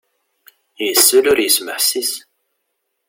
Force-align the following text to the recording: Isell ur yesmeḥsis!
Isell 0.87 1.23
ur 1.31 1.39
yesmeḥsis! 1.41 2.11